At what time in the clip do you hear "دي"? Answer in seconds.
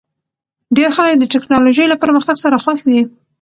2.89-3.01